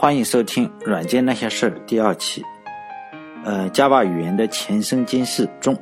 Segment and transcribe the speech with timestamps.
[0.00, 2.40] 欢迎收听《软件那些事儿》第二期。
[3.44, 5.76] 呃，Java 语言的前生今世中，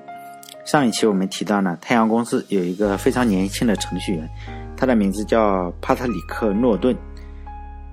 [0.64, 4.26] 上一期我们提到呢，太阳公司有一个非常年轻的程序员，
[4.74, 6.96] 他的名字叫帕特里克·诺顿，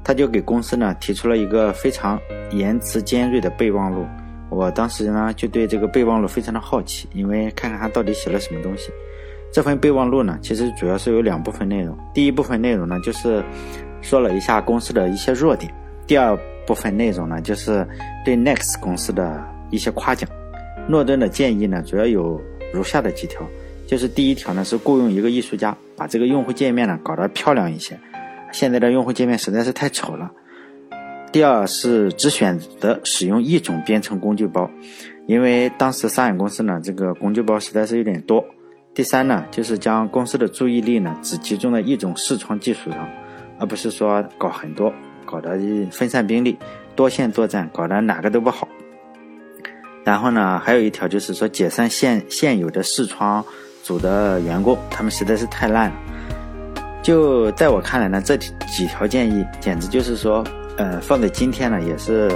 [0.02, 2.18] 他就给公司呢提出了一个非常
[2.52, 4.06] 言辞尖锐的备忘录。
[4.50, 8.94] 我当时呢就对这个备忘录非常的好奇，因为看看他到底写了什么东西。
[9.52, 13.44] 这份备忘录呢，其实主要是有两部分内容，第一部分内容呢就是
[14.02, 15.70] 说了一下公司的一些弱点。
[16.06, 17.88] 第二部分内容呢，就是
[18.26, 20.30] 对 Next 公司的一些夸奖。
[20.88, 22.42] 诺顿的建议呢，主要有
[22.74, 23.42] 如下的几条：
[23.88, 27.98] 就是第一条呢，是雇佣一个艺术家，把这个用户界面呢搞得漂亮一些。
[28.52, 30.30] 现在的用户界面实在是太丑了。
[31.32, 34.70] 第二是只选择使用一种编程工具包，
[35.26, 38.46] 因为当时沙眼公司呢，这个工具包实在是有点多。
[38.94, 43.10] 第三呢，就是将公司的注意力呢，只集中在一种视窗技术上，
[43.58, 44.94] 而不是说搞很多。
[45.34, 45.58] 搞得
[45.90, 46.56] 分散兵力，
[46.96, 48.68] 多线作战，搞得哪个都不好。
[50.04, 53.44] 然后呢，还有一条就是说解散现现有的视窗
[53.82, 55.96] 组的员工，他们实在是太烂了。
[57.02, 60.44] 就在我看来呢，这几条建议简直就是说，
[60.78, 62.32] 呃，放在今天呢也是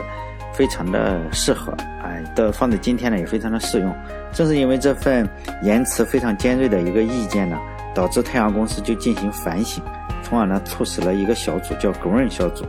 [0.52, 1.72] 非常的适合，
[2.04, 3.96] 哎，的放在今天呢也非常的适用。
[4.34, 5.30] 正是因为这份
[5.62, 7.60] 言辞非常尖锐的一个意见呢，
[7.94, 9.84] 导致太阳公司就进行反省，
[10.28, 12.66] 从而呢促使了一个小组叫工人小组。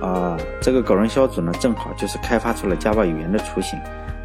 [0.00, 3.78] 啊，这个狗人小组呢，正好就是开发出了 Java 语言的雏形。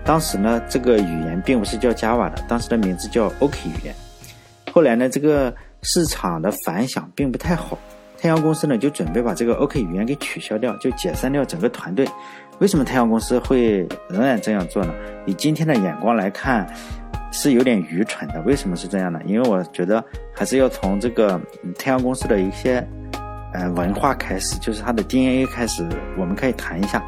[0.06, 3.94] 当时呢，这个语言并不是叫 Java 的，当时的名字叫 OK 语言。
[4.72, 7.78] 后来呢，这个市场的反响并不太好，
[8.18, 12.08] 太阳公司呢就准备把这个 OK 语言给取消掉，就解散掉整个团队。
[12.60, 14.94] 为什么太阳公司会仍然这样做呢？
[15.26, 16.66] 以今天的眼光来看，
[17.36, 18.42] 是有点愚蠢的。
[18.42, 19.20] 为什么是这样呢？
[19.26, 21.40] 因为我觉得还是要从这个
[21.78, 22.86] 太阳公司的一些。
[23.54, 27.02] 呃，文化开始就是它的 DNA 开始，我们可以谈一下。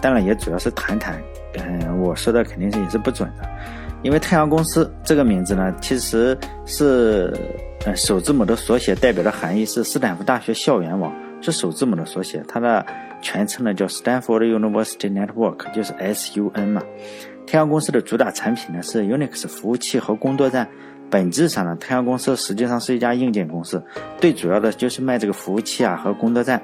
[0.00, 1.20] 当然，也主要是谈谈。
[1.58, 3.46] 嗯，我说的肯定是也是不准的，
[4.00, 6.34] 因为太阳公司这个名字呢，其实
[6.64, 7.30] 是
[7.94, 11.12] 首字母的缩写，代表的含义是斯坦福大学校园网，
[11.42, 12.42] 是首字母的缩写。
[12.48, 12.86] 它的
[13.20, 16.82] 全称呢叫 Stanford University Network，就是 SUN 嘛。
[17.46, 20.68] 太阳公司的主打产品呢是 Unix 服务器和工作站。
[21.08, 23.80] 本质上呢，太阳公司实际上是一家硬件公司，
[24.20, 26.60] 最主要的就是卖这个服务器啊和工作站。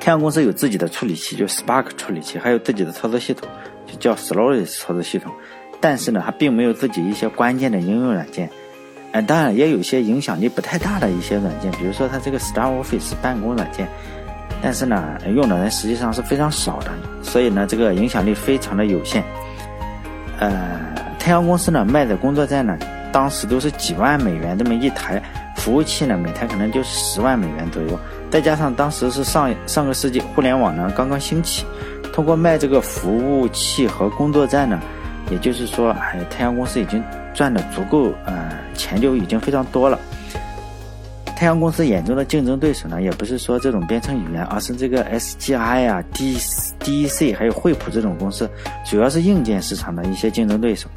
[0.00, 3.48] 太阳公司有自己的处理器，就 Spark 处理器，还有自己的操作系统，
[3.86, 5.32] 就叫 Solaris 操作系统。
[5.80, 8.50] 但是呢，它并没有自己一些关键的应用软件。
[9.12, 13.86] 哎，当然也有一些影响力不太大的一些软件，比如说它这个 Star Office 办公软件。
[14.60, 16.90] 但是呢，用的人实际上是非常少的，
[17.22, 19.22] 所以呢，这个影响力非常的有限。
[20.50, 20.80] 呃，
[21.18, 22.76] 太阳公司呢卖的工作站呢。
[23.12, 25.22] 当时都是几万美元这么一台
[25.54, 27.96] 服务器呢，每台可能就是十万美元左右。
[28.28, 31.64] 再加上当时是上上个世纪互联网呢刚刚兴起，
[32.12, 34.80] 通过卖这个服务器和工作站呢，
[35.30, 37.00] 也就是说，哎，太阳公司已经
[37.32, 39.96] 赚的足够，呃，钱就已经非常多了。
[41.36, 46.36] 太阳公司眼中的竞争对手呢，也不是说这种编程语言，而是这个 SGI 啊、D
[46.84, 48.48] DEC 还有惠普这种公司，
[48.88, 50.88] 主要是硬件市场的一些竞争对手。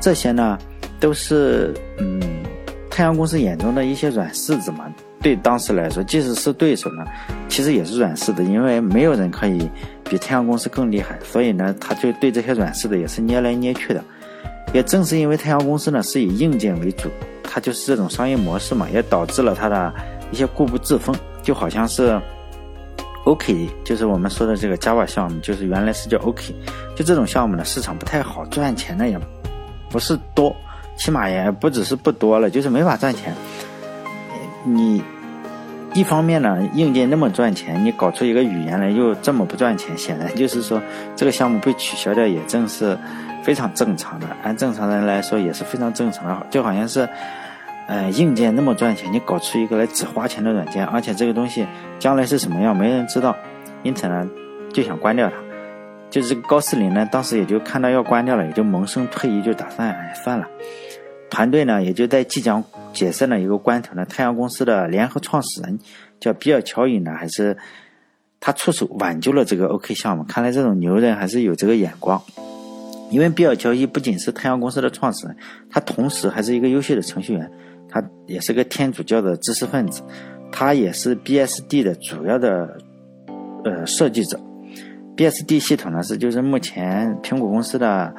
[0.00, 0.56] 这些呢。
[1.02, 2.22] 都是嗯，
[2.88, 4.86] 太阳公司眼中的一些软柿子嘛。
[5.20, 7.04] 对当时来说，即使是对手呢，
[7.48, 9.68] 其实也是软柿子，因为没有人可以
[10.04, 11.18] 比太阳公司更厉害。
[11.24, 14.00] 所以呢，他就对这些软柿子也是捏来捏去的。
[14.72, 17.10] 也正是因为太阳公司呢是以硬件为主，
[17.42, 19.92] 它就是这种商业模式嘛，也导致了它的
[20.30, 21.12] 一些固步自封。
[21.42, 22.16] 就好像是
[23.24, 26.54] OK，就是我们说的这个 Java 项目，就是原来是叫 OK，
[26.96, 29.18] 就这种项目呢，市场不太好，赚钱呢也
[29.88, 30.54] 不是多。
[30.94, 33.34] 起码也不只是不多了，就是没法赚钱。
[34.64, 35.02] 你
[35.94, 40.80] 一方面呢，硬件那么赚钱，你搞出一个语言来又这么不赚钱，显然就是说
[41.16, 42.96] 这个项目被取消掉也正是
[43.42, 44.26] 非常正常的。
[44.42, 47.08] 按正常人来说也是非常正常的，就好像是，
[47.92, 51.66] 呃，硬件那么赚钱，你搞出一个来只花钱的软件，而且这个东西
[51.98, 53.36] 将来是什么样没人知道，
[53.82, 54.26] 因此呢
[54.72, 55.34] 就想关掉它。
[56.08, 60.48] 就是高斯林呢，当时也就看到要关掉了，也就萌生退役，就打算哎算了。
[61.28, 62.64] 团队呢，也就在即将
[62.94, 65.78] 解散的一个关头呢，太阳公司的联合创始人
[66.18, 67.54] 叫比尔乔伊呢，还是
[68.40, 70.24] 他出手挽救了这个 OK 项目。
[70.24, 72.18] 看来这种牛人还是有这个眼光，
[73.10, 75.36] 因为比尔乔伊不仅是太阳公司的创始人，
[75.68, 77.50] 他同时还是一个优秀的程序员，
[77.92, 80.02] 他也是个天主教的知识分子，
[80.50, 82.78] 他也是 BSD 的主要的
[83.64, 84.40] 呃设计者。
[85.16, 88.12] BSD 系统呢是就是目前苹果公司的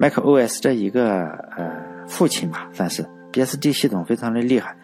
[0.00, 1.26] macOS 的一个
[1.56, 1.86] 呃。
[2.08, 4.76] 父亲吧，算是 BSD 系统非常的厉害。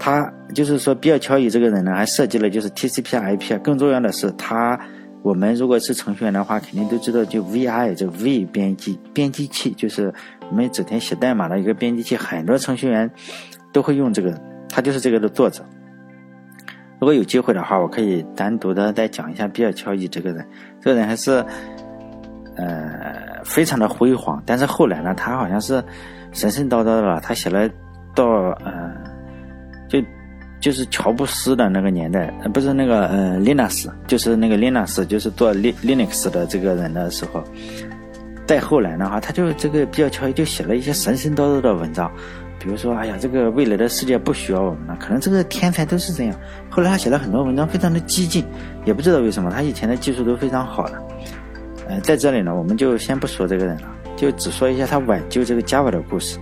[0.00, 3.60] 他就是说，比尔·乔伊这个人呢，还设计了就是 TCP/IP。
[3.60, 4.76] 更重要的是，他
[5.24, 10.12] 我们如果是程序员的话，肯定都知道，就 VI 这 V 编辑编辑器，就是
[10.50, 13.10] 我们整天写代码的一个编辑器，很多程序员
[13.72, 14.38] 都会用这个。
[14.68, 15.64] 他就是这个的作者。
[17.00, 20.46] 如果有机会的话，我可以单独的再讲一下比尔·乔伊这个人。
[20.78, 21.42] 这个人还是
[22.56, 25.82] 呃非常的辉煌，但是后来呢，他好像是
[26.32, 27.18] 神神叨叨的了。
[27.22, 27.66] 他写了
[28.14, 28.26] 到
[28.62, 28.93] 呃。
[30.64, 37.44] 就是乔布斯的那个年代，呃，不是那个呃，Linux，就是那个 Linux，就是做 Linux 的这个人的时候，
[38.46, 42.10] 再后来的话，他就这个比较乔伊就写了一些神神叨叨的文章，
[42.58, 46.34] 比如说，哎呀，这个未来的世界不需要我们了，可能这个天才都是这样。
[46.70, 48.42] 后来他写了很多文章，非常的激进，
[48.86, 50.94] 也不知道为什么，他以前的技术都非常好的。
[51.90, 56.38] 呃，在这里呢，我们就先不说这个人了，就只说一下他挽救这个 Java 的故事。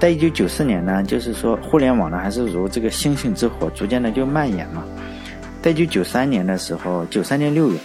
[0.00, 4.84] 在一九九四年呢，就是说互联网呢还是如这个星星之火，逐渐的就蔓延嘛。
[5.60, 7.76] 在一九九三年的时候，九三年六月，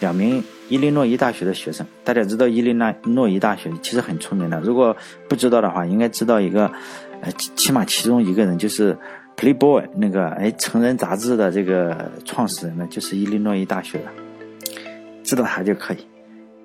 [0.00, 2.72] 两名伊利诺伊大学的学生，大家知道伊利
[3.04, 4.96] 诺伊大学其实很出名的，如果
[5.28, 6.72] 不知道的话，应该知道一个，
[7.20, 8.96] 呃，起码其中一个人就是
[9.36, 14.04] Playboy 那个哎成人杂志的这个创始人呢，就是伊利诺伊大学的，
[15.22, 15.98] 知道他就可以。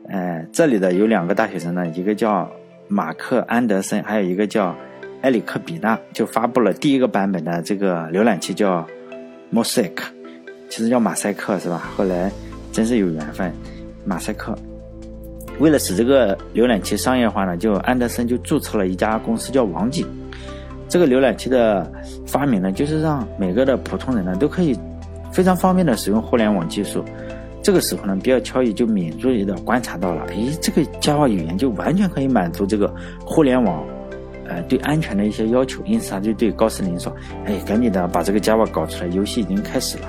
[0.07, 2.49] 呃，这里的有两个大学生呢，一个叫
[2.87, 4.73] 马克安德森，还有一个叫。
[5.23, 8.85] 埃里克比纳就发布了第一个版本的这个浏览器，叫
[9.53, 9.93] Mosaic，
[10.69, 11.89] 其实叫马赛克是吧？
[11.95, 12.29] 后来
[12.73, 13.51] 真是有缘分，
[14.03, 14.53] 马赛克。
[15.59, 20.05] 为了使这个浏览器商业化呢，就安德森就注册了一家公司叫网景。
[20.89, 21.89] 这个浏览器的
[22.27, 24.77] 发明呢，就是让每个的普通人呢都可以
[25.31, 27.01] 非常方便的使用互联网技术。
[27.61, 32.93] 这个时候呢，比尔·乔伊就敏锐的观察到了，诶，这个 Java 语言就完全可以满足这个
[33.25, 33.81] 互联网。
[34.53, 37.11] 呃，对安全的一些要求，因此他就对高斯林说
[37.45, 40.07] ：“哎，赶紧的把这个 Java 搞出来，游戏已经开始了。”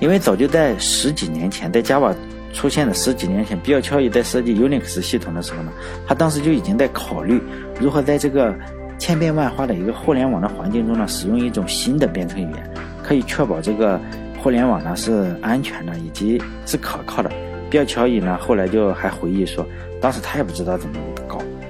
[0.00, 2.14] 因为早就在十几年前，在 Java
[2.52, 5.70] 出现的十几年前，比尔·乔伊在设计 Unix 系统的时候呢，
[6.06, 7.40] 他当时就已经在考虑
[7.78, 8.54] 如何在这个
[8.98, 12.70] 千变万化的一个互联网的环境中呢，使用一种新的编程语言，
[13.02, 14.00] 可以确保这个
[14.38, 17.30] 互联网呢是安全的以及是可靠的。
[17.70, 19.66] 比尔·乔伊呢后来就还回忆说，
[20.00, 20.96] 当时他也不知道怎么。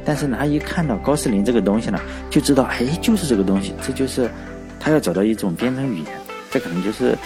[0.05, 4.29] 但是呢，他一看到高斯林这个东西呢，就知道，哎，就是这个东西，这就是
[4.81, 6.07] 他要找到一种编程语言，
[6.51, 7.17] 这可能就是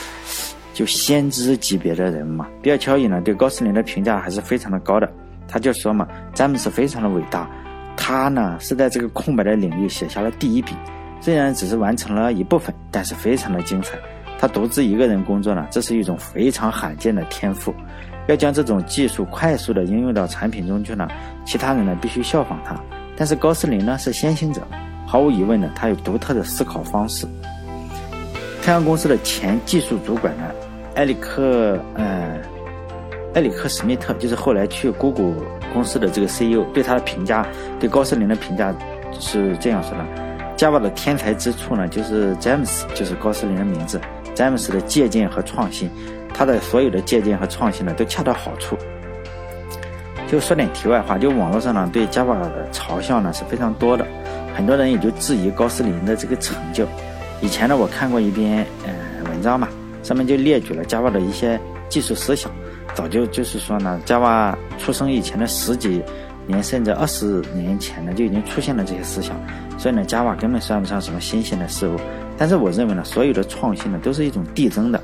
[0.75, 2.47] 就先知级别的人嘛。
[2.61, 5.11] 比尔·乔伊呢，对高斯林的评价还是非常的高的，
[5.49, 7.49] 他就说嘛，詹姆斯非常的伟大，
[7.97, 10.75] 他呢是在这个空白的领域写下了第一笔，
[11.21, 13.97] 虽然只是完成了一部分，但是非常的精彩。
[14.39, 17.75] 他独自一个人工作呢，这是一种非常罕见的天赋。
[18.27, 21.09] 要将这种技术快速的应用到产品中去呢，
[21.45, 22.75] 其他人呢必须效仿他。
[23.17, 24.61] 但是高斯林呢是先行者，
[25.07, 27.27] 毫无疑问的，他有独特的思考方式。
[28.63, 30.43] 太阳公司的前技术主管呢，
[30.97, 32.37] 埃里克呃，
[33.35, 35.33] 埃里克史密特，就是后来去谷歌
[35.73, 37.47] 公司的这个 CEO，对他的评价，
[37.79, 38.75] 对高斯林的评价
[39.21, 40.05] 是这样说的
[40.57, 44.01] ：Java 的天才之处呢，就是詹姆斯，就是高斯林的名字，
[44.35, 45.89] 詹姆斯的借鉴和创新。
[46.37, 48.77] 他的所有的借鉴和创新呢，都恰到好处。
[50.29, 54.05] 就说点题外话，就网络上呢对 Java 的嘲笑呢是非常多的，
[54.55, 56.85] 很多人也就质疑高斯林的这个成就。
[57.41, 58.93] 以前呢我看过一篇呃
[59.31, 59.69] 文章嘛，
[60.03, 62.51] 上面就列举了 Java 的一些技术思想，
[62.93, 66.03] 早就就是说呢，Java 出生以前的十几
[66.47, 69.37] 年甚至二十年前呢就已经出现了这些思想，
[69.79, 71.97] 所以呢 Java 根本算不上什么新鲜的事物。
[72.37, 75.01] 但是我认为呢，所有的创新呢都是一种递增的。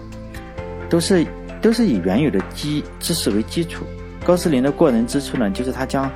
[0.93, 1.27] 都是
[1.63, 3.83] 都是以原有的基知识为基础。
[4.27, 6.11] 高斯林的过人之处呢，就是他将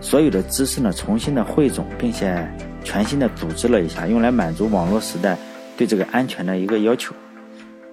[0.00, 2.48] 所有的知识呢重新的汇总，并且
[2.84, 5.36] 全新的组织了一下，用来满足网络时代
[5.76, 7.12] 对这个安全的一个要求。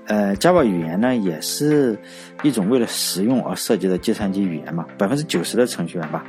[0.06, 1.98] 呃，Java 语言呢，也是
[2.44, 4.86] 一种为了实用而设计的计算机语言嘛。
[4.96, 6.24] 百分之九十的程序员吧，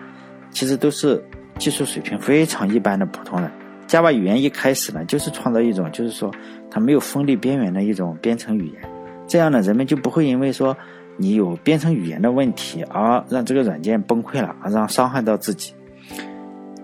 [0.51, 1.23] 其实都是
[1.59, 3.51] 技术水平非常一般的普通人。
[3.87, 6.33] Java 语言一开始呢，就是创造一种，就是说
[6.71, 8.98] 它没有锋利边缘的一种编程语言。
[9.29, 10.77] 这样呢，人们就不会因为说
[11.19, 15.75] 你有编程语言的问题而让这个软件崩溃了，而让伤害到自己。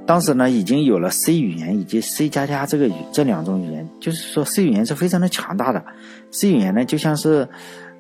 [0.06, 5.82] 当时呢，已经有了 C 语言以及 C 加加这个语这两种语言，就是说 C 语言是非常的强大的。
[6.30, 7.48] C 语言呢，就像是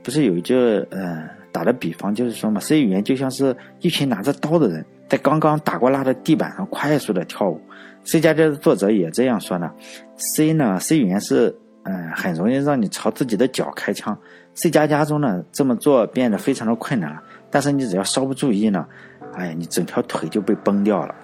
[0.02, 0.54] 不是有一句
[0.90, 7.58] 呃打的比方，就是说嘛，C 语言就像是一群拿着刀的人在刚刚打过蜡的地板上快速的跳舞。
[8.04, 9.72] C 加加的作者也这样说呢。
[10.16, 11.56] C 呢，C 语言是。
[11.84, 14.16] 嗯，很容易让你朝自己的脚开枪。
[14.54, 17.22] C 加加中呢，这么做变得非常的困难了。
[17.50, 18.86] 但是你只要稍不注意呢，
[19.34, 21.14] 哎，你整条腿就被崩掉了。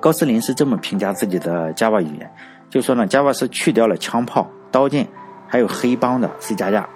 [0.00, 2.30] 高斯林是这么评价自己的 Java 语言：，
[2.70, 5.06] 就说呢，Java 是去掉了枪炮、刀剑，
[5.48, 6.88] 还有黑帮的 C 加加。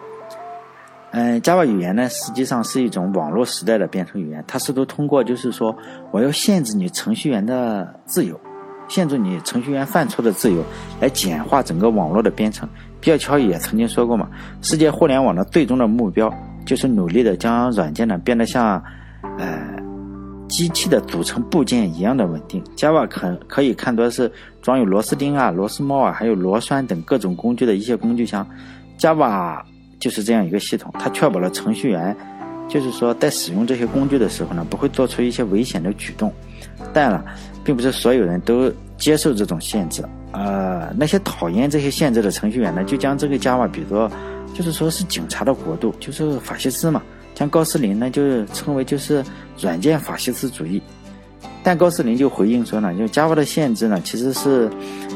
[1.13, 5.77] 嗯，Java 语言呢，实际上是一种网络时代的编程语言，它试图通过就是说，
[6.13, 8.39] 我要限制你程序员的自由，
[8.91, 10.63] 限制你程序员犯错的自由，
[11.01, 12.69] 来简化整个网络的编程。
[13.01, 14.29] 比尔·乔也曾经说过嘛，
[14.61, 16.31] 世界互联网的最终的目标
[16.67, 18.83] 就是努力的将软件呢变得像，
[19.39, 19.59] 呃，
[20.49, 22.63] 机器的组成部件一样的稳定。
[22.77, 24.31] Java 可可以看作是
[24.61, 28.47] 装有螺丝钉啊、螺丝帽啊，还有螺栓等各种工具的一些工具箱。
[28.99, 29.63] Java
[29.99, 32.15] 就是这样一个系统，它确保了程序员，
[32.71, 36.33] 就是说在使用这些工具的时候呢，不会做出一些危险的举动。
[36.95, 37.23] 但了，
[37.63, 40.03] 并不是所有人都接受这种限制。
[40.33, 44.11] 呃，那些讨厌这些限制的程序员呢，就将这个 Java 比作，
[44.55, 47.03] 就是说是警察的国度，就是法西斯嘛。
[47.35, 49.25] 将高斯林呢，就称为就是
[49.59, 50.81] 软件法西斯主义。
[51.63, 54.71] 但高斯林就回应说呢，就 Java 的限制呢，其实是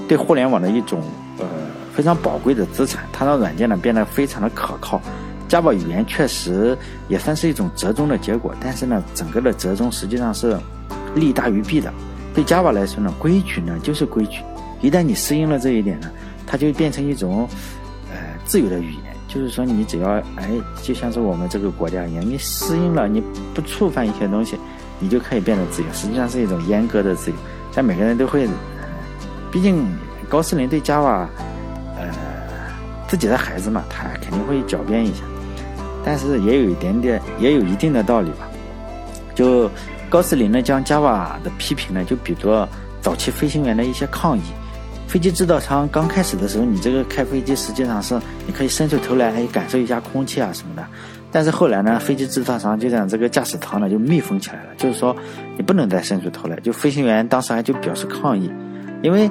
[0.09, 1.01] 对互联网的一种
[1.39, 1.47] 呃
[1.95, 5.01] 非常宝贵的资产，它让软件呢变得非常的可靠。
[5.55, 10.59] Java 语言确实也算是一种折中的结果，但是呢，整个的折中实际上是
[11.15, 11.95] 利大于弊的。
[12.35, 14.41] 对 Java 来说呢，规矩呢就是规矩。
[14.81, 16.11] 一旦你适应了这一点呢，
[16.45, 17.49] 它就变成一种，
[18.11, 19.15] 呃，自由的语言。
[19.29, 20.51] 就是说，你只要哎，
[20.83, 23.23] 就像是我们这个国家一样，你适应了，你
[23.55, 24.59] 不触犯一些东西，
[24.99, 25.89] 你就可以变得自由。
[25.93, 27.37] 实际上是一种阉割的自由。
[27.73, 28.49] 但每个人都会，
[29.53, 29.87] 毕竟
[30.29, 31.27] 高斯林对 Java，
[31.97, 32.09] 呃，
[33.07, 35.23] 自己的孩子嘛，他肯定会狡辩一下。
[36.05, 38.49] 但是也有一点点，也有一定的道理吧。
[39.35, 39.71] 就
[40.09, 42.69] 高斯林呢，将 Java 的批评呢，就比作
[43.01, 44.43] 早期飞行员的一些抗议。
[45.09, 50.85] 飞机制造商刚开始的时候，你这个开飞机实际上是你可以伸出头来，还感受一下空气啊什么的。
[51.31, 55.15] 但是后来呢，飞机制造商就这样这个驾驶舱呢就密封起来了，就是说
[55.57, 56.57] 你不能再伸出头来。
[56.61, 58.51] 就飞行员当时还就表示抗议，
[59.03, 59.31] 因为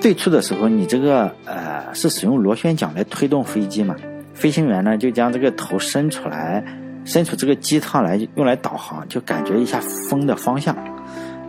[0.00, 3.94] 最初的时候你这个呃是使用螺旋桨来推动飞机嘛，
[4.40, 6.64] 飞行员呢就将这个头伸出来，
[7.04, 9.78] 伸出这个机舱来用来导航，就感觉一下
[10.08, 10.74] 风的方向。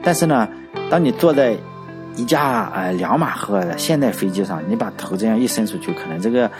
[0.04, 0.46] 但是呢，
[0.90, 1.56] 当你坐在
[2.18, 6.52] 一架呃两马赫的现代飞机上，你把头这样一伸出去，可能这个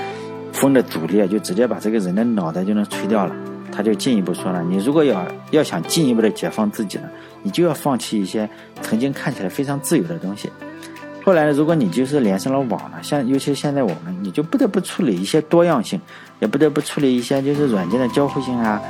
[0.54, 3.36] 风的阻力就直接把这个人的脑袋就能吹掉了。
[3.74, 7.10] 他就进一步说了，你如果要要想进一步的解放自己呢，
[7.44, 8.50] 你就要放弃一些
[8.82, 10.50] 曾经看起来非常自由的东西。
[11.24, 16.00] 后来呢，如果你就是连上了网了，像尤其现在我们，你就不得不处理一些多样性，
[16.40, 18.82] 也不得不处理一些就是软件的交互性啊，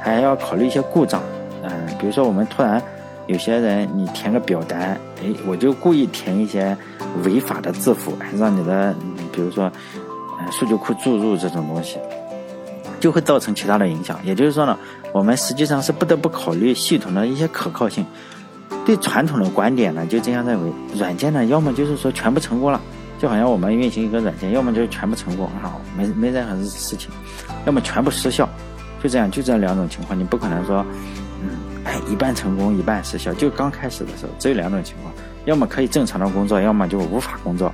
[0.00, 1.22] 还要考虑一些故障。
[1.62, 2.82] 嗯，比如说我们突然。
[3.28, 6.74] 有些人，你填个表单，哎，我就故意填一些
[7.24, 8.94] 违法的字符，让你的，
[9.30, 9.64] 比如说，
[10.38, 11.98] 呃，数据库注入这种东西，
[12.98, 14.18] 就会造成其他的影响。
[14.24, 14.78] 也就是说呢，
[15.12, 18.02] 我们实际上是不得不考虑系统的一些可靠性。
[18.84, 22.80] 对传统的观点呢，就这样认为，软件呢，要么就是说全部成功了，
[23.18, 27.10] 就好像我们运行一个软件，要么就是全部成功啊，没没任何事情，
[27.66, 28.48] 要么全部失效，
[29.02, 30.84] 就这样，就这两种情况，你不可能说。
[31.40, 31.50] 嗯
[31.84, 33.32] 哎，一半成功，一半失效。
[33.32, 35.14] 就刚开始的时候，只有两种情况：
[35.46, 37.72] 要么可以正常的工作，要么就无法工作。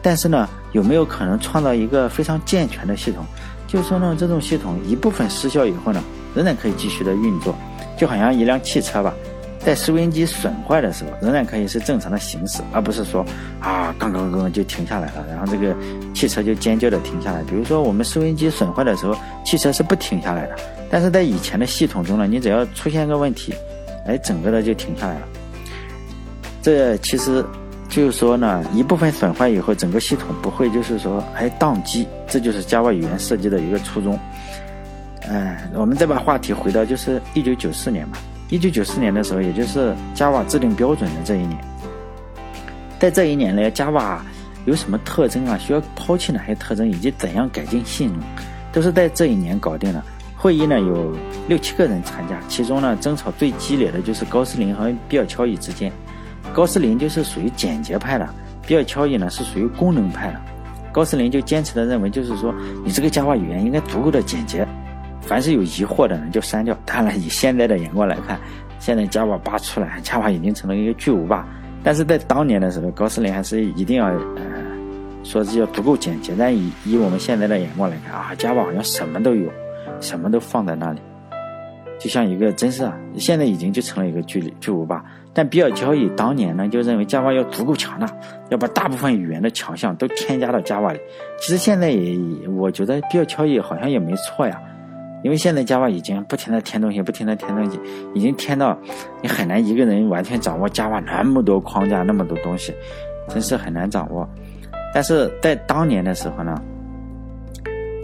[0.00, 3.26] 但是呢，有没有可能创造一个非常健全的系统？
[3.66, 6.02] 就是说呢，这种系统一部分失效以后呢，
[6.34, 7.54] 仍然可以继续的运作。
[7.98, 9.12] 就好像一辆汽车吧，
[9.64, 13.24] 在收音机损坏的时候，仍然可以是正常的行驶，而不是说
[13.60, 15.74] 啊，刚刚刚就停下来了，然后这个
[16.12, 17.42] 汽车就尖叫的停下来。
[17.44, 20.56] 比如说，我们收音机损坏的时候，汽车是不停下来的。
[20.90, 23.54] 但是在以前的系统中呢，你只要出现个问题，
[24.06, 25.28] 哎，整个的就停下来了。
[26.60, 27.44] 这其实
[27.88, 34.18] 就是说呢，一部分损坏以后，整个系统不会就是说哎宕机，这就是 Java 语言设计的一个初衷。
[35.28, 38.18] 哎，我们再把话题回到就是一九九四年嘛，
[38.52, 41.58] 一九九四年的时候，也就是 Java 制定标准的这一年。
[42.98, 44.18] 在这一年呢，Java
[44.66, 45.56] 有什么特征啊？
[45.56, 48.20] 需要抛弃哪些特征，以及怎样改进性能，
[48.70, 50.04] 都是在这一年搞定了。
[50.36, 51.16] 会议呢有
[51.48, 55.90] 六七个人参加，其中呢争吵最激烈的就是高斯林和比尔乔伊之间。
[56.52, 58.28] 高斯林就是属于简洁派的，
[58.66, 60.38] 比尔乔伊呢是属于功能派的。
[60.92, 62.54] 高斯林就坚持的认为，就是说
[62.84, 64.68] 你这个 Java 语言应该足够的简洁，
[65.22, 66.76] 凡是有疑惑的人就删掉。
[66.84, 68.38] 当然，以现在的眼光来看，
[68.78, 71.46] 现在 Java 八出来，Java 已经成了一个巨无霸。
[71.82, 74.20] 但是在当年的时候，高斯林还是一定要呃
[75.24, 76.34] 说是要足够简洁。
[76.38, 79.50] 但以以我们现在的眼光来看啊，Java 好像什么都有。
[80.00, 81.00] 什么都放在那里，
[82.00, 85.04] 就像一个真是啊，现在已经就成了一个巨巨无霸。
[85.32, 88.12] 但比尔乔伊当年呢，就认为 Java 要足够强大，
[88.48, 90.98] 要把大部分语言的强项都添加到 Java 里。
[91.40, 94.60] 其实现在也，我觉得比尔乔伊好像也没错呀，
[95.22, 97.78] 因为现在 Java 已经不停的添东西，不停的添东西，
[98.14, 98.76] 已经添到
[99.22, 102.74] 你很难一个人完全掌握 Java 那么多框架那么多东西，
[103.28, 104.28] 真是很难掌握。
[104.94, 106.60] 但是在当年的时候呢，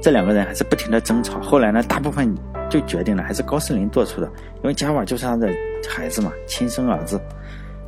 [0.01, 1.41] 这两个人还是不停的争吵。
[1.41, 2.35] 后来呢，大部分
[2.71, 4.27] 就决定了还是高斯林做出的，
[4.63, 5.49] 因为 Java 就是他的
[5.89, 7.21] 孩子嘛，亲生儿子。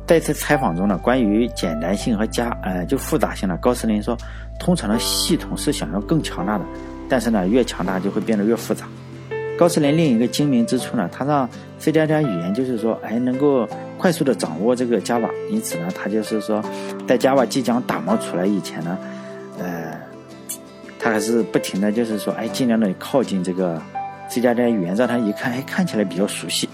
[0.05, 4.17] 在一次采访中呢，关于简单性和加呃就复杂性呢，高斯林说，
[4.59, 6.65] 通常的系统是想要更强大的，
[7.07, 8.85] 但是呢，越强大就会变得越复杂。
[9.61, 16.65] 高斯林另一个精明之处呢，他让 C 加加语言就是说，哎，能够快速的掌握这个 Java，因此呢，他就是说，
[17.07, 18.97] 在 Java 即将打磨出来以前呢，
[19.59, 19.93] 呃，
[20.99, 23.79] 他还是不停的就是说，哎，尽量的靠近这个
[24.29, 26.67] C 加加语言，让他一看，哎，看起来比较熟悉，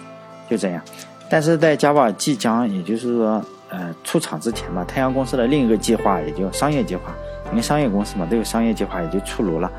[0.49, 0.81] 就这样。
[1.29, 7.13] 但是在 Java 即将，也就是说，呃，出厂之前吧，太阳公司的另一个计划，也就商业计划，
[7.49, 9.69] 因为商业公司嘛，都有商业计划，也就出炉了。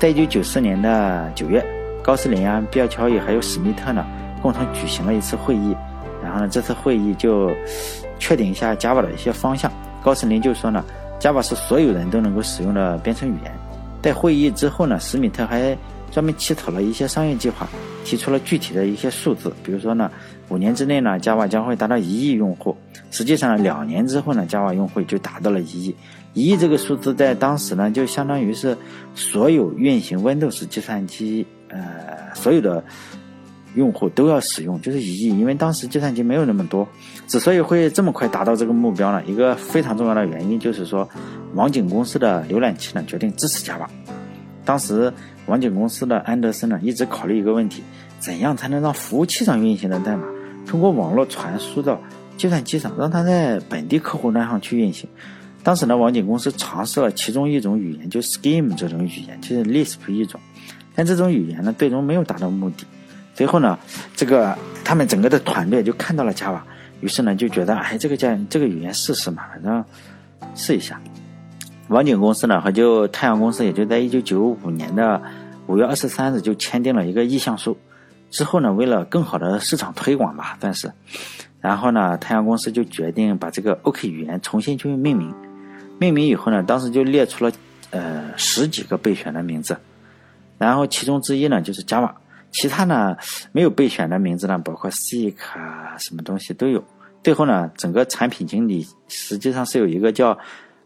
[0.00, 1.64] 在一九九四年的九月，
[2.06, 4.06] 高斯林啊、比尔·乔伊还有史密特呢，
[4.40, 5.74] 共同举行了一次会议。
[6.22, 7.50] 然后呢，这次会议就
[8.20, 9.68] 确定一下 Java 的一些方向。
[10.04, 10.84] 高斯林就说呢
[11.18, 13.52] ，Java 是所有人都能够使用的编程语言。
[14.00, 15.76] 在会议之后呢，史密特还
[16.12, 17.68] 专门起草了一些商业计划。
[18.04, 20.08] 提出了具体的一些数字，比如说呢，
[20.48, 22.76] 五年之内呢，Java 将会达到一亿用户。
[23.10, 25.96] 实际上，两年之后呢，Java 用户就达到了一亿。
[26.32, 28.78] 一亿这个数字在当时呢，就相当于是
[29.16, 32.82] 所有运行 Windows 计算机，呃，所有的
[33.74, 35.28] 用户都要使用，就是一亿。
[35.28, 36.86] 因为当时计算机没有那么多。
[37.26, 41.08] 之所以会这么快达到这个目标呢，一个非常重要的原因就是说，
[41.54, 43.86] 网景公司的浏览器呢决定支持 Java。
[44.64, 45.12] 当时。
[45.46, 47.80] 网景公司的安德森呢，一直考虑一个问题：
[48.18, 50.26] 怎样才能让服务器上运行的代码
[50.66, 52.02] 通过网络传输到
[52.36, 55.08] 计算机上，让它在本地客户端上去运行？
[55.62, 60.40] 当时呢，网景公司尝试了其中一种语言，就 Scheme 这种语言，就是 Lisp 一种。
[60.96, 62.84] 但这种语言呢，最终没有达到目的。
[63.34, 63.78] 最后呢，
[64.16, 66.60] 这个他们整个的团队就看到了 Java，
[67.00, 69.84] 于是呢，就觉得，哎，这个叫这个语言试试嘛，反正
[70.54, 71.00] 试一下。
[71.88, 75.22] 网景公司呢和就太阳公司也就在一九九五年的
[75.66, 77.76] 五月二十三日就签订了一个意向书。
[78.30, 80.90] 之后呢，为了更好的市场推广吧，算是，
[81.60, 85.32] 然后呢，太阳公司就决定把这个 OK 语言重新去命名。
[85.98, 87.52] 命名以后呢，当时就列出了
[87.90, 89.76] 呃十几个备选的名字，
[90.58, 92.12] 然后其中之一呢就是 Java，
[92.50, 93.16] 其他呢
[93.52, 96.84] 没有备选的名字呢，包括 C 卡什么东西都有。
[97.22, 100.38] 最后呢，整个产品经理实际上是有一个叫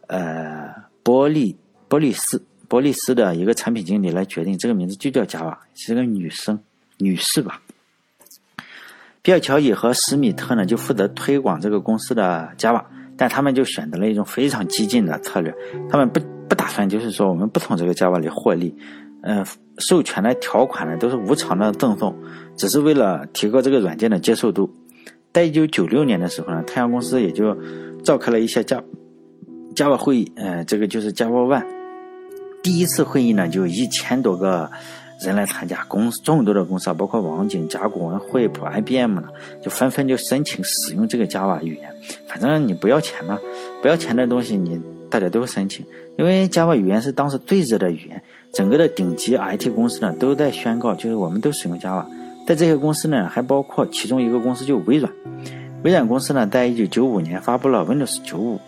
[0.09, 0.88] 呃。
[1.02, 1.56] 波利
[1.88, 6.61] 波利斯波利斯的一个产品经理来决定这个名字就叫 Java，是个女生
[6.98, 7.62] 女士吧。
[9.22, 12.85] 比尔乔伊和史密特呢就负责推广这个公司的 Java，
[13.16, 15.52] 但他们就选择了一种非常激进的策略，
[15.90, 18.76] 他们不不打算就是说我们不从这个 Java 里获利，
[19.22, 19.44] 呃，
[19.78, 22.14] 授权的条款呢都是无偿的赠送，
[22.56, 24.70] 只是为了提高这个软件的接受度。
[25.33, 27.56] 在一九九六年的时候呢，太阳公司也就
[28.02, 28.83] 召开了一些 Java。
[29.76, 31.64] Java 会议，呃，这个就是 Java One。
[32.62, 34.68] 第一次会议呢，就一千多个
[35.24, 39.28] 人来参加，公司众多的公司啊，包括网景、甲骨文、惠普、IBM 呢，
[39.62, 41.94] 就纷纷就申请使用这个 Java 语言。
[42.26, 43.38] 反正你不要钱嘛，
[43.80, 45.87] 不要钱的东西，你大家都申请。
[46.18, 48.22] 因为 Java 语言是当时最热的语言，
[48.53, 52.05] 整个的顶级 IT 公司呢都在宣告，就是我们都使用 Java。
[52.47, 55.13] 在这些公司呢，还包括其中一个公司就微软。
[55.85, 58.61] 微软公司呢，在一九九五年发布了 Windows 九五。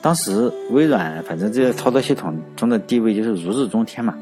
[0.00, 4.14] 当时微软反正这个操作系统中的地位就是如日中天嘛，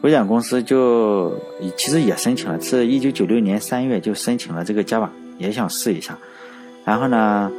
[0.00, 1.38] 微软公司就
[1.76, 6.16] 其实也申请了，是一九九六年三月就申请了这个 Java，也想试一下。
[6.86, 7.52] 然后呢，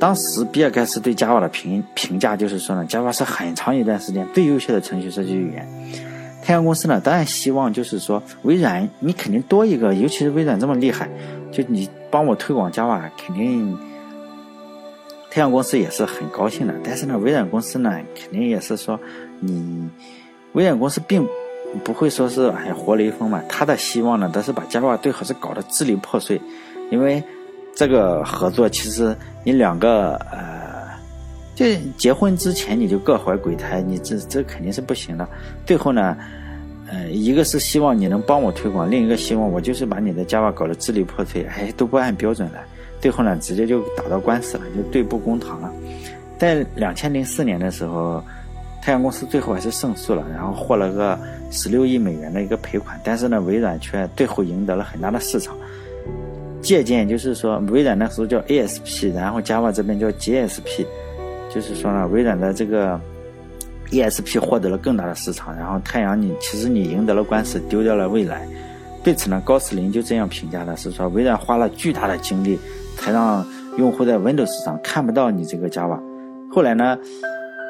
[0.00, 5.68] 当时比尔盖茨对 Java 的评评价就是说呢，Java 是很长一段时间最优秀的程序设计语言。
[6.42, 11.08] 太阳公司呢，当然希望就是说微软你肯定多一个，尤其是微软这么厉害，
[11.52, 13.78] 就你帮我推广 Java 肯定。
[15.30, 18.98] 太阳公司也是很高兴的，但是呢，微软公司呢，肯定也是说，
[19.38, 19.88] 你
[20.54, 21.24] 微软公司并
[21.84, 26.40] 不会说是哎活雷锋嘛，他的希望呢，都是把 Java 最好是搞得支离破碎，
[26.90, 27.22] 因为
[27.76, 30.88] 这个合作其实你两个呃，
[31.54, 31.64] 就
[31.96, 35.26] 结婚之前你就各怀鬼胎，你这这肯定是不行的。
[35.64, 36.16] 最后呢，
[36.86, 42.62] 呃，一个是希望你能帮我推广，另一个希望我就是把你的 Java 搞得支离破碎，哎，都不按标准来。
[43.00, 45.72] 最后呢，直接就打到官司了，就对簿公堂了。
[46.38, 48.22] 在两千零四年的时候，
[48.82, 51.18] 太阳公司最后还是胜诉了，然后获了个
[51.50, 53.00] 十六亿美元的一个赔款。
[53.02, 55.56] 但是呢，微软却最后赢得了很大的市场。
[56.60, 60.86] 借鉴就是说，微软那时候叫 ASP，然后 Java 这边叫 GSP，
[61.52, 63.00] 就是说呢，微软的这个
[63.90, 68.46] ESP 获得了更大的市场，然后太阳你其实你赢得了官司，丢掉了未来。
[69.02, 72.58] 对此呢，高斯林就这样评价的，是说微软花了巨大的精力。
[72.96, 73.42] 才让
[73.78, 75.98] 用户在 Windows 上看不到你这个 Java。
[76.50, 76.98] 后来呢，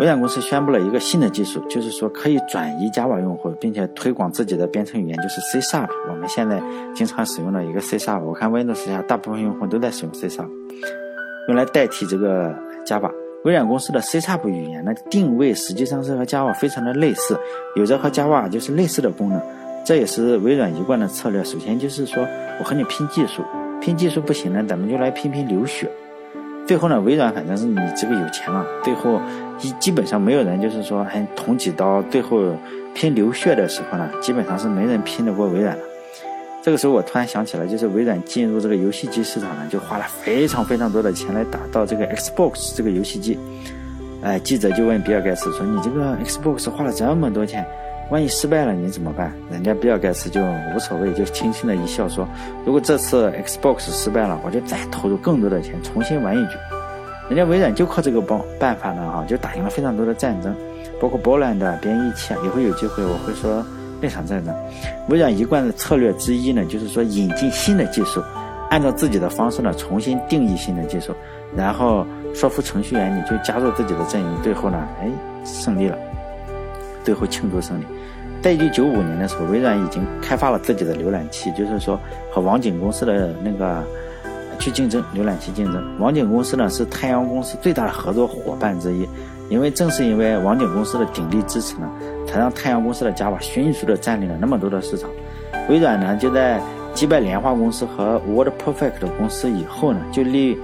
[0.00, 5.90] 微软公司宣布了一个新的技术，就是说可以转移 Java 用户，并且推广自己的编程语言，就是 csap。
[6.08, 6.58] 我们现在
[6.94, 10.48] 经常使用的一个 csap 我看 Windows 下大部分用户都在使用 csap
[11.48, 12.48] 用来代替这个
[12.86, 13.10] Java。
[13.44, 17.38] 微软公司的 csap 语言呢，定位实际上是和 Java 非常的类似，
[17.76, 19.38] 有着和 Java 就是类似的功能。
[19.84, 21.44] 这也是微软一贯的策略。
[21.44, 22.26] 首先就是说
[22.58, 23.42] 我和你拼技术，
[23.82, 25.90] 拼技术不行呢，咱们就来拼拼流血。
[26.70, 29.20] 最后呢，微软反正是你这个有钱嘛，最后
[29.60, 32.56] 一基本上没有人就是说还捅几刀，最后
[32.94, 35.82] 拼流血的时候呢，基本上是没人拼得过微软的。
[36.62, 43.36] 这个时候我突然想起来，就是微软进入这个游戏机市场呢，就花了非常非常多的钱来打造这个 Xbox 这个游戏机。
[44.22, 47.66] 哎，记者就问比尔盖茨说：“你这个 Xbox 花了这么多钱？”
[48.10, 49.32] 万一失败了你怎么办？
[49.52, 50.40] 人家比尔盖茨就
[50.74, 52.28] 无所谓，就轻轻的一笑说
[52.66, 56.52] ：“如果这次 Xbox 失败了，我就再投入更多的钱重新玩一局。”
[57.30, 60.52] 人家微软就靠这个办办法呢，哈，就打赢了非常多的战争，
[61.00, 63.64] 包括波兰的编译器啊，也会有机会我会说
[64.00, 64.52] 那场战争。
[65.08, 68.20] 微软一贯的策略之一呢，就是说引进新的技术，
[68.70, 71.14] 按照自己的方式呢重新定义新的技术，
[71.56, 75.08] 然后说服程序员你就加入自己的阵营，最后呢，哎，
[75.44, 75.96] 胜利了，
[77.04, 77.84] 最后庆祝胜利。
[78.42, 82.00] 在一九九五年的时候，微软已经开发了自己的浏览器，就是说
[82.32, 83.84] 和网景公司的那个
[84.58, 85.82] 去竞争浏览器竞争。
[85.98, 89.06] 网景公司呢是太阳公司最大的合作伙伴之一，
[89.50, 91.90] 因为正是因为网景公司的鼎力支持呢，
[92.26, 95.10] 才让太阳公司的 Java 迅速的占领了那么多的市场。
[95.68, 96.58] 微软呢就在
[96.94, 100.58] 击败莲花公司和 WordPerfect 公司以后呢，就利，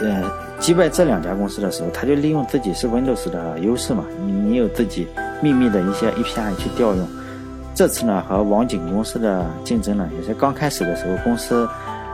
[0.00, 0.24] 呃，
[0.58, 5.06] 击败这两家公司的时候，他就利用自己是 Windows 的优势嘛，你你有自己。
[5.44, 7.06] 秘密的一些 API 去调用，
[7.74, 11.68] 这次呢和网景公司的竞争呢，也是刚开始的时候，公司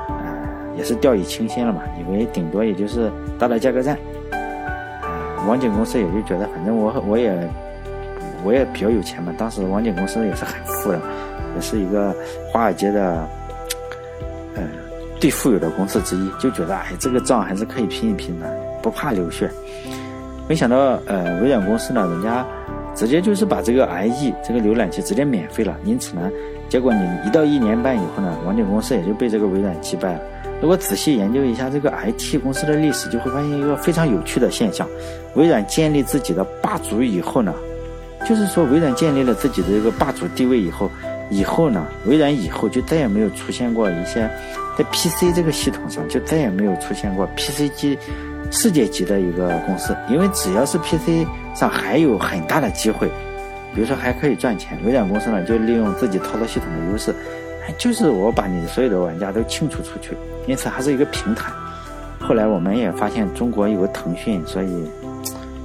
[0.09, 0.17] 呃
[0.77, 3.97] 也是掉以轻心了嘛，以为顶多也就是打打价格战，
[4.33, 7.49] 呃网景公司也就觉得反正我我也
[8.43, 11.01] 我也比较有钱嘛，当时网景公司也是很富的，
[11.55, 12.13] 也是一个
[12.53, 13.29] 华尔街的
[14.57, 14.63] 呃
[15.21, 18.47] 最富有的公司之一，就觉得哎这个仗还是可以拼一拼的，
[18.83, 19.49] 不怕流血。
[20.49, 22.45] 没想到呃微软公司呢，人家。
[23.01, 26.31] 直接就是把这个 IE 这个浏览器直接免费了，因此呢，
[26.69, 30.21] 结果你一到一年半以后呢，网点公司也就被这个微软击败了。
[30.61, 34.87] 如果仔细研究一下这个 IT 公司的历史，就会发现一个非常有趣的现象：
[35.35, 37.55] 微软建立自己的霸主以后呢，
[38.29, 40.91] 就是说微软建立了自己的一个霸主地位以后，
[41.31, 44.29] 以后呢，微软以后就再也没有出现过一些
[44.77, 47.99] 在 PC 这个系统上就再也没有出现过 PC 机。
[48.51, 53.09] 世界级的一个公司，因为只要是 PC 上还有很大的机会，
[53.75, 54.79] 比如说还可以赚钱。
[54.85, 57.15] 微软公司呢就利用自己操作系统的优势，
[57.79, 61.53] 就是我把你所有的玩家都清除出去，因此还是一个平台。
[62.19, 64.67] 后来我们也发现中国有个腾讯，所以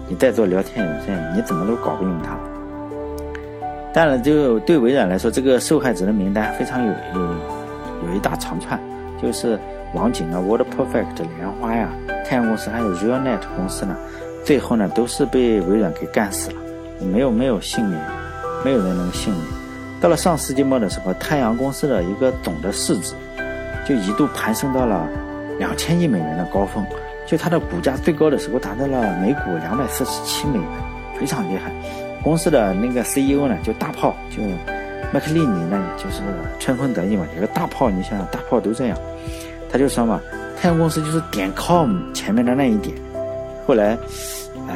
[0.08, 2.38] 你再做聊天软件，你怎么都搞不赢它。
[3.94, 7.22] 但是，就对微软来说，这个受害者的名单非常有有
[8.08, 8.80] 有一大长串，
[9.22, 9.58] 就是
[9.96, 11.90] 网景啊、WordPerfect、莲花呀。
[12.28, 13.96] 太阳公司还有 RealNet 公司呢，
[14.44, 16.58] 最后呢都是被微软给干死了，
[17.00, 18.02] 没有没有幸免，
[18.64, 19.46] 没有人能幸免。
[20.02, 23.14] 到了上世纪末的时候，太阳公司的一个总的市值
[23.88, 25.08] 就一度攀升到了
[25.60, 26.86] 两千亿美元的高峰，
[27.26, 30.68] 就它的股价最高的时候达到了每股两百四十七美元，
[31.20, 31.72] 非常厉害。
[32.22, 34.42] 公司的那个 CEO 呢就大炮，就
[35.14, 36.24] 麦克利尼呢就是
[36.60, 38.98] 春风得意嘛，一个大炮，你想想大炮都这样，
[39.76, 40.22] 他就说嘛。
[40.58, 42.96] 太阳公司就是点 com 前面的那一点，
[43.68, 43.98] 后来，
[44.70, 44.74] 呃，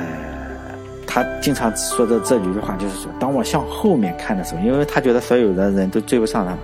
[1.08, 6.58] 他经常说的这几句话就是说，当我向后面看的时候，因为他觉得所有的人都追不上他，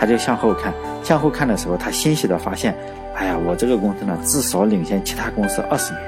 [0.00, 0.72] 他就向后看，
[1.04, 2.74] 向后看的时候，他欣喜的发现，
[3.14, 6.02] 哎呀，我这个公司呢，至少领先其他公司二十年，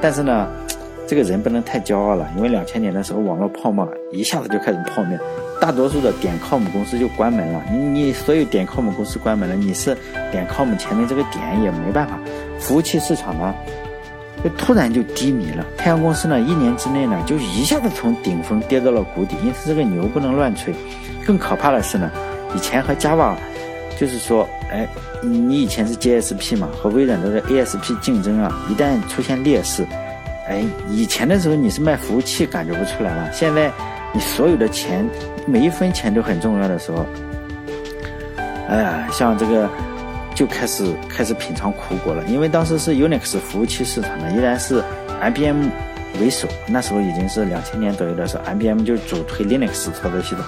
[0.00, 0.46] 但是呢，
[1.08, 5.18] 这个人不能太骄傲了，因为两千年的时候网络泡沫一下子就开始破灭。
[5.64, 9.96] 大多数的点 com 公司就关门了，你你所有点 com 公司关门了，你是
[10.30, 12.18] 点 com 前面这个点也没办法。
[12.60, 13.54] 服务器市场呢，
[14.44, 15.64] 就突然就低迷了。
[15.74, 20.74] 太阳公司呢，一年之内呢，就一下子从顶峰跌到了谷底，因此这个牛不能乱吹。
[21.26, 22.10] 更可怕的是呢，
[22.54, 23.34] 以前和 Java，
[23.98, 24.86] 就是说，哎，
[25.22, 29.86] 你以前是 JSP 嘛，和微软的 ASP 竞争啊，一旦出现劣势，
[30.46, 33.72] 哎，以前的时候你是卖服务器感觉不出来了，现在
[34.14, 35.04] 你所有的钱。
[35.46, 37.04] 每一分钱都很重要的时候，
[38.66, 39.68] 哎呀，像这个
[40.34, 42.24] 就开始开始品尝苦果了。
[42.24, 44.82] 因为当时是 Unix 服务器市场呢，依然是
[45.20, 45.68] IBM
[46.18, 46.48] 为首。
[46.66, 50.42] 那时候已经是两千年左右的时候，IBM 就主推 Linux 操作系统，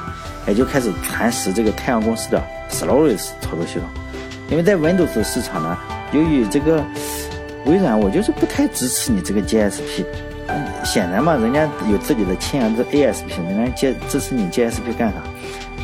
[0.48, 3.86] 也就开始蚕食这个太阳公司的 Solaris 操作系统。
[4.48, 5.76] 因为在 Windows 市场呢，
[6.12, 6.82] 由于这个
[7.66, 10.06] 微软，我就是不太支持你这个 GSP。
[10.84, 15.16] 显然嘛，人家有自己的亲儿子 ASP，人家接支持你 GSP 干啥？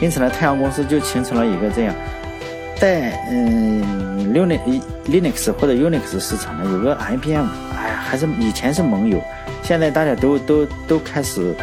[0.01, 1.94] 因此呢，太阳公司就形成了一个这样，
[2.77, 7.46] 在嗯 Linux 或者 Unix 市场呢，有个 IBM，
[7.77, 9.22] 哎，还是以前是盟友，
[9.62, 11.55] 现在大家都都都开始，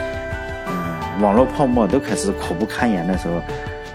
[0.67, 3.41] 嗯，网络泡沫都开始苦不堪言的时候，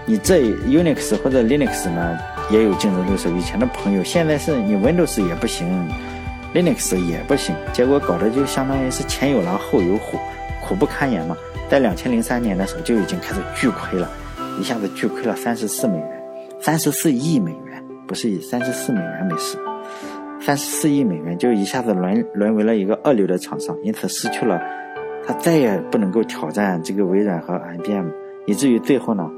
[0.05, 2.17] 你这 Unix 或者 Linux 呢
[2.49, 5.89] 也有竞争对手，以前的朋友，现在是你 Windows 也不行
[6.55, 10.17] ，Linux 也不行，结果搞得就相当于是前有狼后有虎，
[10.65, 11.35] 苦不堪言嘛。
[11.69, 14.09] 在两千零三年的时候就已经开始巨亏了。
[14.57, 16.23] 一下子巨亏了三十四美元，
[16.61, 19.57] 三十四亿美元，不是以三十四美元没事，
[20.39, 24.61] 三十四亿美元就一下子沦沦为了一个二流的厂商，因此失去了，
[25.27, 28.07] 他再也不能够挑战这个微软和 IBM，
[28.45, 29.29] 以至于最后呢，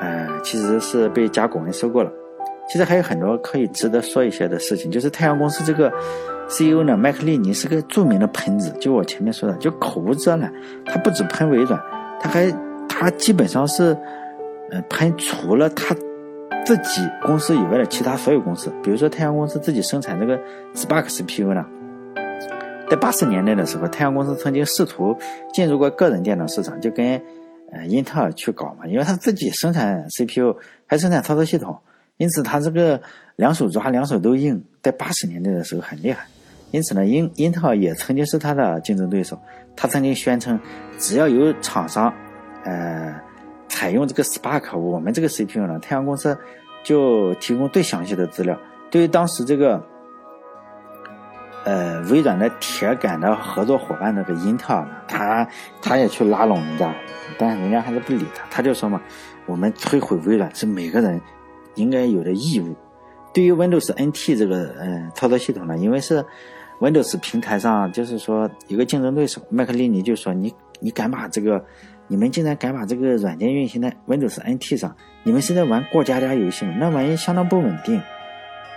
[0.00, 2.12] 呃，其实是被甲骨文收购了。
[2.72, 5.92] 其实还有很多可以值得说一些的事情，就是太阳公司这个
[6.48, 10.50] CEO 呢，麦克利尼是个著名的喷子，就我前面说的，就口无遮拦，
[10.86, 11.78] 他不止喷微软，
[12.18, 12.50] 他还。
[12.94, 13.96] 他基本上是，
[14.70, 15.92] 呃，喷除了他
[16.64, 20.38] 自己公司以外的其他所有公司，比如说太阳公司自己生产这个
[20.74, 21.64] Spark CPU 呢，
[22.88, 25.16] 在八十年代的时候，太阳公司曾经试图
[25.52, 27.20] 进入过个人电脑市场，就跟
[27.72, 30.54] 呃英特尔去搞嘛，因为他自己生产 CPU，
[30.86, 31.76] 还生产操作系统，
[32.22, 33.02] 因此他这个
[33.34, 36.24] 两手抓两手都硬，在八十年代的时候很厉害，
[36.70, 39.36] 因此呢，英英特尔也曾经是他的竞争对手，
[39.74, 40.56] 他曾经宣称，
[40.98, 42.14] 只要有厂商。
[42.64, 43.12] 呃，
[43.66, 46.38] 采用这个 Spark，我们这个 CPU 呢，太阳公司
[46.84, 48.56] 就提供最详细的资料。
[48.88, 49.84] 对于当时这个
[51.64, 55.48] 呃微软的铁杆的合作伙伴那个英特尔呢，他
[55.82, 56.94] 他也去拉拢人家，
[57.36, 58.46] 但是人家还是不理他。
[58.48, 59.02] 他就说嘛，
[59.46, 61.20] 我们摧毁微软是每个人
[61.74, 62.74] 应该有的义务。
[63.32, 66.24] 对于 Windows NT 这个嗯操作系统呢，因为是
[66.80, 71.64] Windows 平台上就是说一个竞争对手，麦克利尼就说你你敢把这个。
[72.08, 74.94] 你们竟然敢把这个软件运行在 Windows NT 上？
[75.22, 76.74] 你们是在玩过家家游戏吗？
[76.78, 77.98] 那玩意相当不稳定，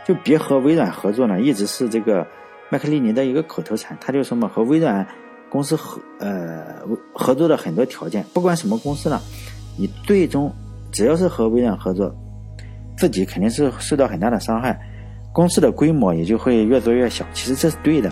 [0.05, 1.41] 就别和微软合作呢。
[1.41, 2.25] 一直是这个
[2.69, 5.05] 麦克利尼的一个口头禅，他就说嘛，和微软
[5.49, 9.19] 公司合呃合作的很多条件，不管什么公司呢，
[9.77, 10.49] 你最终
[10.91, 12.15] 只要是和微软合作，
[12.95, 14.79] 自己肯定是受到很大的伤害，
[15.33, 17.25] 公司的规模也就会越做越小。
[17.33, 18.11] 其实这是对的。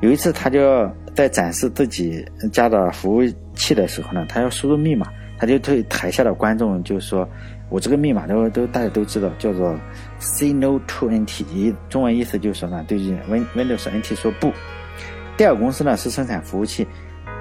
[0.00, 3.22] 有一次，他就在展示自己家的服务
[3.54, 5.06] 器的时候呢，他要输入密码，
[5.38, 7.28] 他就对台下的观众就说
[7.68, 9.78] ：“我这个密码都都大家都知道，叫做
[10.18, 12.96] ‘say no to NT’，中文意思就是说呢，对
[13.28, 14.50] Win Windows NT 说不。”
[15.36, 16.86] 戴尔公司呢是生产服务器，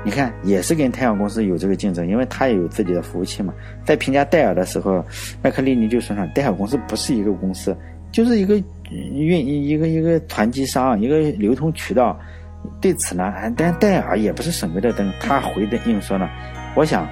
[0.03, 3.53] 你看也是跟太阳公司有这个竞争，因为他也有自己的服务器嘛。
[3.85, 5.03] 在评价戴尔的时候，
[5.41, 7.75] 麦克利尼就说呢，戴尔公司不是一个公司，
[8.11, 8.55] 就是一个
[8.89, 12.17] 运一个一个团机商，一个流通渠道。
[12.81, 15.11] 对此呢，但戴尔也不是省油的灯。
[15.21, 16.29] 他回的应说呢，
[16.75, 17.07] 我想，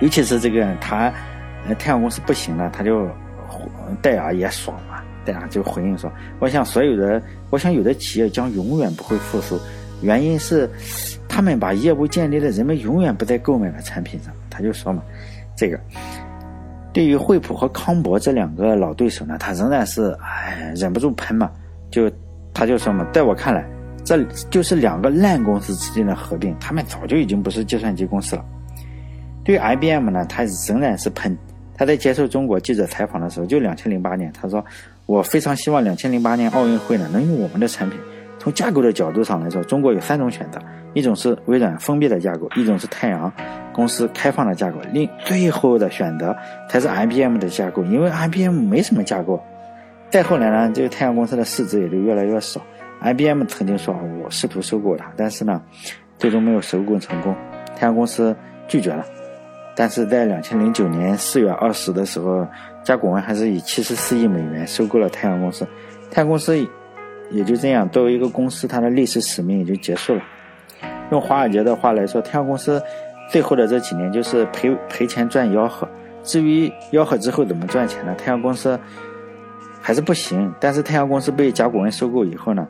[0.00, 1.12] 尤其是这个他，
[1.78, 3.08] 太阳公司不行了，他就
[4.00, 5.02] 戴尔也爽嘛。
[5.22, 9.60] 戴尔就回应说，我想所有的，我想有的企业将永远不会复苏，
[10.02, 10.68] 原因是
[11.28, 14.32] 他们把业务建立在人们永远不再购买的产品上。
[14.48, 15.02] 他就说嘛，
[15.56, 15.78] 这个
[16.92, 21.50] 对于惠普和康柏这两个老对手呢，他仍然是哎忍不住喷嘛，
[21.90, 22.10] 就
[22.52, 23.64] 他就说嘛，在我看来。
[24.02, 28.44] 这就是两个烂公司之间的合并，他们早就已经不是计算机公司了。
[29.44, 31.36] 对于 IBM 呢，他仍然是喷。
[31.76, 34.64] 他在接受中国记者采访的时候，就两千零八年，他说
[35.04, 38.00] ：“我非常希望两千零八年奥运会呢能用我们的产品。
[38.40, 40.58] 从架构的角度上来说，中国有三种选择：
[40.94, 43.30] 一种是微软封闭的架构，一种是太阳
[43.70, 46.34] 公司开放的架构，另最后的选择
[46.68, 47.84] 才是 IBM 的架构。
[47.84, 49.38] 因为 IBM 没什么架构。
[50.08, 52.60] 再后来呢，这个太阳公司的市值也就越来越少。”
[53.04, 55.62] IBM 曾经说，我试图收购它，但是呢，
[56.18, 57.36] 最终没有收购成功。
[57.76, 58.34] 太阳公司
[58.66, 59.04] 拒绝了。
[59.76, 62.46] 但是在两千零九年四月二十的时候，
[62.82, 65.66] 甲骨文还是以七十四亿美元收购了太阳公司。
[66.10, 66.58] 太阳公司
[67.30, 70.22] 也就这样，作为一个公司，它的历史使命也就结束了。
[71.10, 72.82] 用华尔街的话来说，太阳公司
[73.30, 75.88] 最后的这几年就是赔赔钱赚吆喝。
[76.22, 78.14] 至于吆喝之后怎么赚钱呢？
[78.16, 78.78] 太阳公司
[79.80, 80.52] 还是不行。
[80.60, 82.68] 但是太阳公司被甲骨文收购以后呢？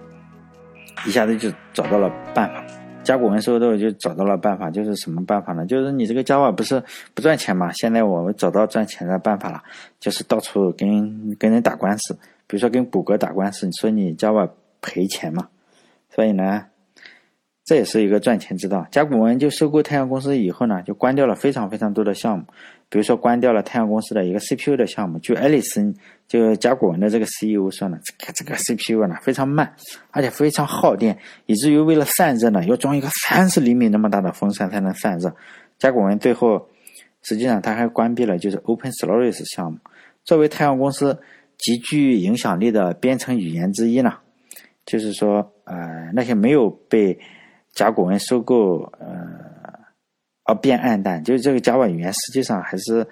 [1.07, 2.63] 一下子就找到了办法，
[3.03, 5.65] 甲骨文收购就找到了办法，就是什么办法呢？
[5.67, 6.83] 就是你这个 Java 不是
[7.15, 7.73] 不赚钱嘛？
[7.73, 9.63] 现在我们找到赚钱的办法了，
[9.99, 12.19] 就是到处跟跟人打官司，
[12.51, 14.51] 比如说跟谷歌打官司，你说你 Java
[14.83, 15.49] 赔钱嘛？
[16.13, 16.67] 所以呢，
[17.65, 18.85] 这也是一个赚钱之道。
[18.91, 22.45] 甲骨文就收购太阳公司以后呢，就关掉了非常非常多的项目，
[22.89, 25.21] 比如说关掉了太阳公司的一个 CPU 的项目。
[25.21, 25.95] 就爱丽森，
[26.27, 29.73] 就甲骨文的这个 CEO 说呢，这个这个 CPU 呢非常慢，
[30.11, 35.33] 而且非常耗电，以至于为了散热呢，要装一个三十厘米那么大的风扇才能散热。
[35.79, 36.69] 甲骨文最后，
[37.23, 39.79] 实际上他还关闭了就是 Open Source 项目。
[40.25, 41.19] 作为太阳公司
[41.61, 44.15] 极具影响力的编程语言之一呢，
[44.87, 47.19] 就是说，呃，那些没有被
[47.73, 49.09] 甲骨文收购，呃，
[50.45, 53.07] 而变暗淡，就是这个 Java 语言实际上还是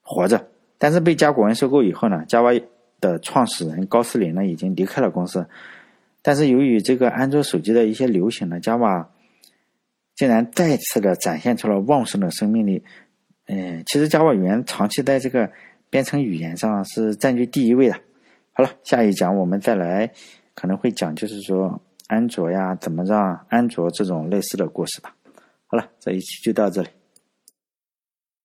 [0.00, 2.62] 活着，但是被甲骨文收购以后呢，Java
[3.00, 5.46] 的创始人高斯林呢已经离开了公司，
[6.22, 9.06] 但是由于这个安卓手机的一些流行呢，Java
[10.14, 12.82] 竟然再次的展现出了旺盛的生命力。
[13.46, 15.50] 嗯，其实 Java 语言长期在这个
[15.94, 17.94] 编程语言上是占据第一位的。
[18.52, 20.10] 好了，下一讲我们再来
[20.52, 21.80] 可能会讲，就是说。
[22.08, 25.14] 安卓呀，怎么让安卓这种类似的故事吧？
[25.66, 26.88] 好了，这一期就到这里。